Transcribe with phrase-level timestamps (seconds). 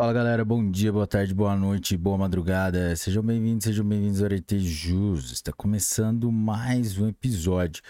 [0.00, 2.96] Fala galera, bom dia, boa tarde, boa noite, boa madrugada.
[2.96, 5.30] Sejam bem-vindos, sejam bem-vindos ao Arete Jus.
[5.30, 7.82] Está começando mais um episódio.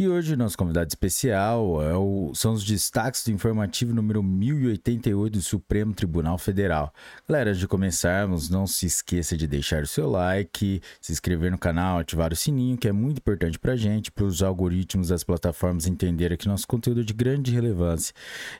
[0.00, 5.42] E hoje nosso convidado especial é o, são os destaques do informativo número 1088 do
[5.42, 6.94] Supremo Tribunal Federal.
[7.28, 11.58] Galera, antes de começarmos, não se esqueça de deixar o seu like, se inscrever no
[11.58, 15.24] canal, ativar o sininho, que é muito importante para a gente, para os algoritmos das
[15.24, 18.14] plataformas entenderem que nosso conteúdo é de grande relevância.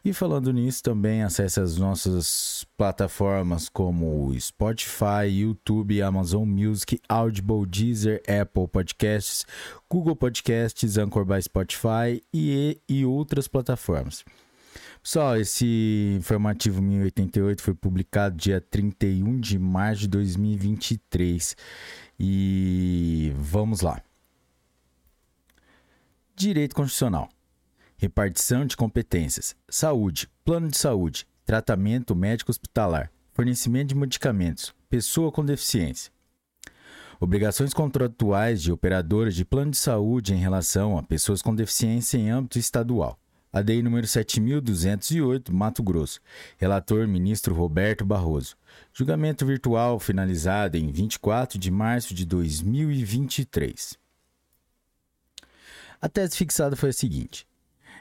[0.05, 8.20] E falando nisso, também acesse as nossas plataformas como Spotify, YouTube, Amazon Music, Audible, Deezer,
[8.27, 9.47] Apple Podcasts,
[9.91, 14.24] Google Podcasts, Anchor by Spotify e, e outras plataformas.
[15.02, 21.56] Pessoal, esse informativo 1088 foi publicado dia 31 de março de 2023
[22.20, 24.02] e vamos lá.
[26.36, 27.28] Direito Constitucional.
[27.97, 29.56] Repartição de competências.
[29.69, 36.12] Saúde, plano de saúde, tratamento médico hospitalar, fornecimento de medicamentos, pessoa com deficiência.
[37.20, 42.30] Obrigações contratuais de operadoras de plano de saúde em relação a pessoas com deficiência em
[42.30, 43.19] âmbito estadual.
[43.52, 46.20] ADI número 7208, Mato Grosso.
[46.58, 48.56] Relator ministro Roberto Barroso.
[48.92, 53.98] Julgamento virtual finalizado em 24 de março de 2023.
[56.00, 57.47] A tese fixada foi a seguinte: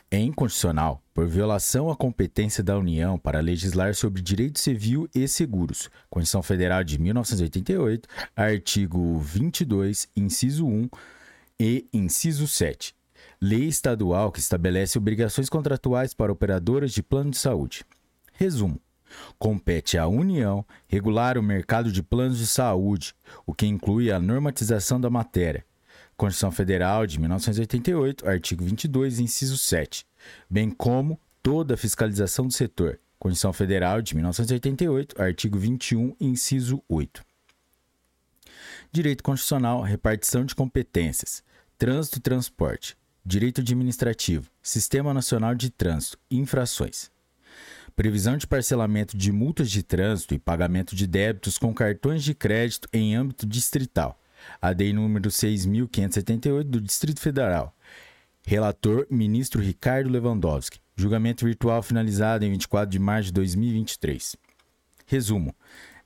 [0.10, 5.90] é inconstitucional por violação à competência da União para legislar sobre direito civil e seguros.
[6.10, 10.90] Constituição Federal de 1988, artigo 22, inciso 1
[11.60, 12.96] e inciso 7.
[13.42, 17.84] Lei estadual que estabelece obrigações contratuais para operadoras de plano de saúde.
[18.34, 18.80] Resumo:
[19.38, 23.14] compete à União regular o mercado de planos de saúde,
[23.46, 25.67] o que inclui a normatização da matéria
[26.18, 30.04] Constituição Federal de 1988, artigo 22, inciso 7,
[30.50, 33.00] bem como toda a fiscalização do setor.
[33.20, 37.24] Constituição Federal de 1988, artigo 21, inciso 8.
[38.92, 41.44] Direito Constitucional, repartição de competências,
[41.78, 47.12] trânsito e transporte, direito administrativo, Sistema Nacional de Trânsito, infrações.
[47.96, 52.90] Previsão de parcelamento de multas de trânsito e pagamento de débitos com cartões de crédito
[52.92, 54.20] em âmbito distrital
[54.62, 57.76] ADI número 6.578 do Distrito Federal.
[58.46, 60.80] Relator, ministro Ricardo Lewandowski.
[60.96, 64.36] Julgamento virtual finalizado em 24 de março de 2023.
[65.06, 65.54] Resumo: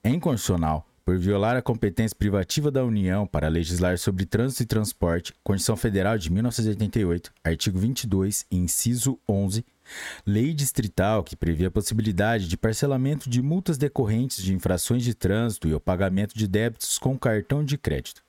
[0.04, 5.34] é inconstitucional por violar a competência privativa da União para legislar sobre trânsito e transporte,
[5.44, 9.66] Constituição Federal de 1988, artigo 22, inciso 11,
[10.26, 15.68] lei distrital que prevê a possibilidade de parcelamento de multas decorrentes de infrações de trânsito
[15.68, 18.24] e o pagamento de débitos com cartão de crédito.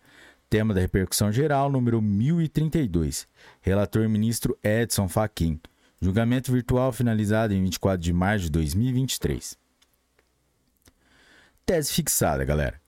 [0.49, 3.25] Tema da repercussão geral número 1032.
[3.61, 5.61] Relator ministro Edson Fachin.
[6.01, 9.57] Julgamento virtual finalizado em 24 de março de 2023.
[11.65, 12.79] Tese fixada, galera.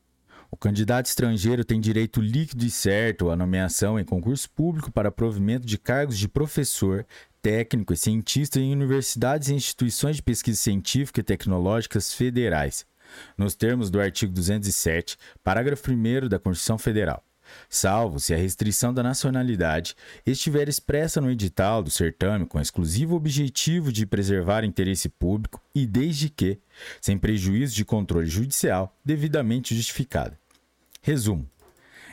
[0.51, 5.65] O candidato estrangeiro tem direito líquido e certo à nomeação em concurso público para provimento
[5.65, 7.05] de cargos de professor,
[7.41, 12.85] técnico e cientista em universidades e instituições de pesquisa científica e tecnológicas federais,
[13.37, 17.26] nos termos do artigo 207, parágrafo 1 da Constituição Federal
[17.69, 23.91] salvo se a restrição da nacionalidade estiver expressa no edital do certame com exclusivo objetivo
[23.91, 26.59] de preservar interesse público e desde que,
[27.01, 30.35] sem prejuízo de controle judicial devidamente justificado.
[31.01, 31.49] Resumo: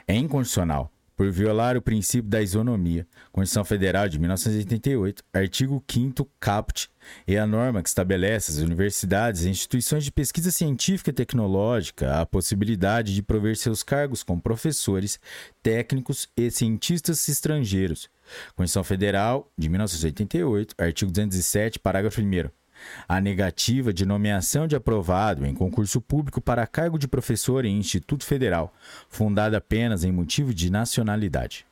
[0.06, 6.90] é inconstitucional por violar o princípio da isonomia, Constituição Federal de 1988, artigo 5 caput,
[7.26, 12.26] e a norma que estabelece às universidades e instituições de pesquisa científica e tecnológica a
[12.26, 15.20] possibilidade de prover seus cargos como professores,
[15.62, 18.08] técnicos e cientistas estrangeiros.
[18.56, 22.63] Constituição Federal de 1988, artigo 207, parágrafo 1
[23.08, 28.24] a negativa de nomeação de aprovado em concurso público para cargo de professor em Instituto
[28.24, 28.72] Federal,
[29.08, 31.66] fundada apenas em motivo de nacionalidade.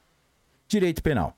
[0.68, 1.36] Direito Penal.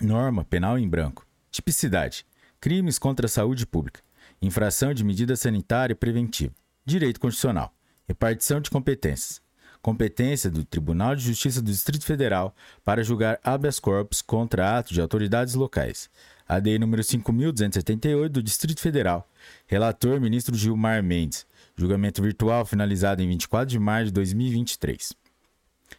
[0.00, 1.26] Norma penal em branco.
[1.50, 2.26] Tipicidade.
[2.60, 4.00] Crimes contra a saúde pública.
[4.40, 6.54] Infração de medida sanitária preventiva.
[6.84, 7.72] Direito Constitucional.
[8.06, 9.43] Repartição de competências.
[9.84, 15.00] Competência do Tribunal de Justiça do Distrito Federal para julgar habeas corpus contra atos de
[15.02, 16.08] autoridades locais.
[16.48, 19.28] ADI número 5.278 do Distrito Federal.
[19.66, 21.46] Relator, ministro Gilmar Mendes.
[21.76, 25.12] Julgamento virtual finalizado em 24 de maio de 2023.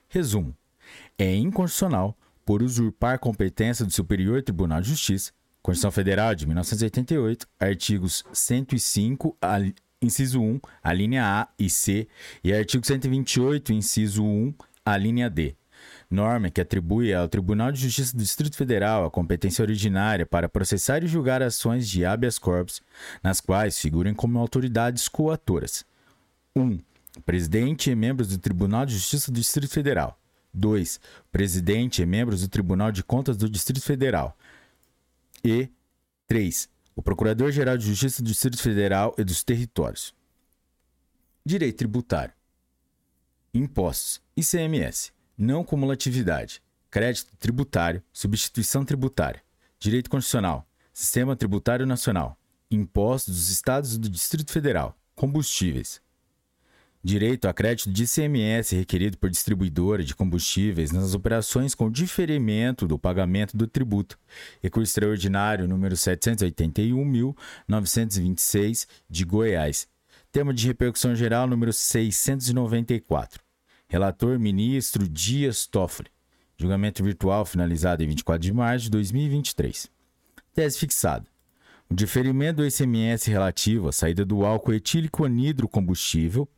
[0.09, 0.57] Resumo:
[1.15, 8.23] é inconstitucional por usurpar competência do Superior Tribunal de Justiça, Constituição Federal de 1988, artigos
[8.33, 9.57] 105, a,
[10.01, 12.07] inciso 1, a linha A e C,
[12.43, 14.53] e artigo 128, inciso 1,
[14.85, 15.55] a linha D.
[16.09, 21.03] Norma que atribui ao Tribunal de Justiça do Distrito Federal a competência originária para processar
[21.03, 22.81] e julgar ações de habeas corpus,
[23.23, 25.83] nas quais figurem como autoridades coatoras.
[26.55, 26.61] 1.
[26.61, 26.79] Um,
[27.25, 30.19] presidente e membros do Tribunal de Justiça do Distrito Federal.
[30.53, 30.99] 2.
[31.31, 34.37] Presidente e membros do Tribunal de Contas do Distrito Federal.
[35.43, 35.69] E
[36.27, 36.69] 3.
[36.95, 40.15] O Procurador-Geral de Justiça do Distrito Federal e dos Territórios.
[41.45, 42.33] Direito tributário.
[43.53, 44.21] Impostos.
[44.35, 45.11] ICMS.
[45.37, 46.61] Não cumulatividade.
[46.89, 48.01] Crédito tributário.
[48.13, 49.43] Substituição tributária.
[49.77, 50.65] Direito constitucional.
[50.93, 52.39] Sistema Tributário Nacional.
[52.71, 54.97] Impostos dos Estados e do Distrito Federal.
[55.15, 56.01] Combustíveis
[57.05, 62.97] direito a crédito de ICMS requerido por distribuidora de combustíveis nas operações com diferimento do
[62.97, 64.17] pagamento do tributo.
[64.59, 69.87] Recurso extraordinário número 781.926 de Goiás.
[70.31, 73.39] Tema de repercussão geral número 694.
[73.87, 76.09] Relator ministro Dias Toffoli.
[76.57, 79.91] Julgamento virtual finalizado em 24 de março de 2023.
[80.55, 81.27] Tese fixada.
[81.87, 86.49] O diferimento do ICMS relativo à saída do álcool etílico anidro combustível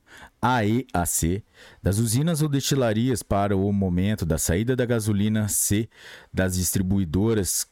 [0.42, 1.44] AEAC,
[1.82, 5.90] das usinas ou destilarias para o momento da saída da gasolina C
[6.34, 7.68] das distribuidoras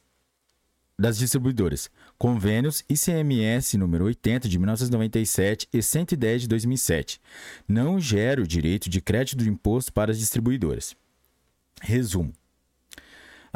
[0.98, 1.90] das distribuidoras.
[2.16, 7.20] Convênios ICMS número 80 de 1997 e 110 de 2007.
[7.68, 10.96] Não gera o direito de crédito do imposto para as distribuidoras.
[11.82, 12.32] Resumo.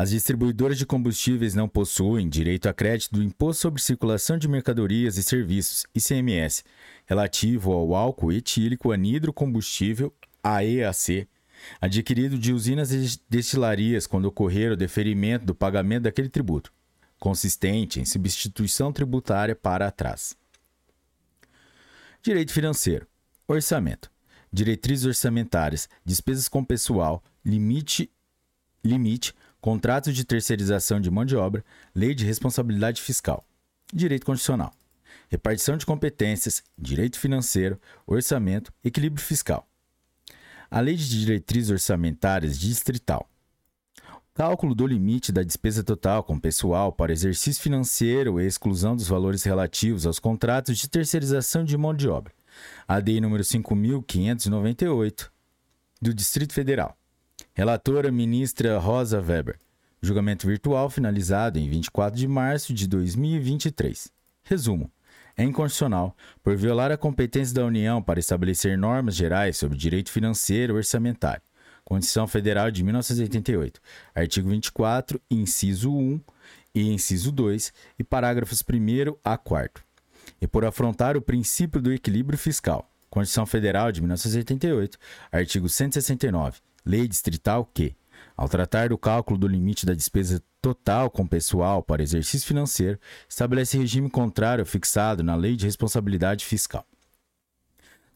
[0.00, 5.18] As distribuidoras de combustíveis não possuem direito a crédito do Imposto sobre Circulação de Mercadorias
[5.18, 6.64] e Serviços, ICMS,
[7.04, 10.10] relativo ao álcool etílico anidro combustível,
[10.42, 11.28] AEAC,
[11.78, 16.72] adquirido de usinas e destilarias quando ocorrer o deferimento do pagamento daquele tributo,
[17.18, 20.34] consistente em substituição tributária para trás.
[22.22, 23.06] Direito financeiro.
[23.46, 24.10] Orçamento.
[24.50, 28.10] Diretrizes orçamentárias, despesas com pessoal, limite,
[28.82, 31.64] limite contratos de terceirização de mão de obra,
[31.94, 33.44] lei de responsabilidade fiscal,
[33.92, 34.72] direito constitucional,
[35.28, 39.66] repartição de competências, direito financeiro, orçamento, equilíbrio fiscal.
[40.70, 43.28] A lei de diretrizes orçamentárias distrital.
[44.32, 49.42] Cálculo do limite da despesa total com pessoal para exercício financeiro e exclusão dos valores
[49.42, 52.32] relativos aos contratos de terceirização de mão de obra.
[52.86, 55.32] ADI número 5598
[56.00, 56.96] do Distrito Federal.
[57.60, 59.58] Relatora ministra Rosa Weber.
[60.00, 64.10] Julgamento virtual finalizado em 24 de março de 2023.
[64.42, 64.90] Resumo.
[65.36, 70.72] É inconstitucional por violar a competência da União para estabelecer normas gerais sobre direito financeiro
[70.72, 71.42] e orçamentário.
[71.84, 73.78] Constituição Federal de 1988,
[74.14, 76.18] artigo 24, inciso 1
[76.74, 79.84] e inciso 2 e parágrafos 1 a 4.
[80.40, 82.90] E por afrontar o princípio do equilíbrio fiscal.
[83.10, 84.96] Constituição Federal de 1988,
[85.30, 87.94] artigo 169 lei distrital que,
[88.36, 92.98] ao tratar do cálculo do limite da despesa total com pessoal para exercício financeiro,
[93.28, 96.86] estabelece regime contrário fixado na Lei de Responsabilidade Fiscal.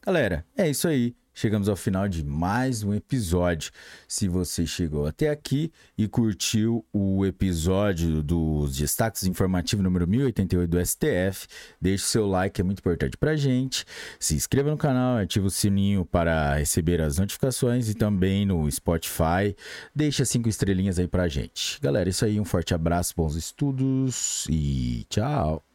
[0.01, 1.15] Galera, é isso aí.
[1.37, 3.69] Chegamos ao final de mais um episódio.
[4.07, 10.85] Se você chegou até aqui e curtiu o episódio dos destaques informativos número 1088 do
[10.85, 11.45] STF,
[11.79, 13.83] deixe seu like, é muito importante pra gente.
[14.17, 19.53] Se inscreva no canal, ative o sininho para receber as notificações e também no Spotify.
[19.93, 21.81] Deixa cinco estrelinhas aí pra gente.
[21.81, 25.74] Galera, é isso aí, um forte abraço, bons estudos e tchau.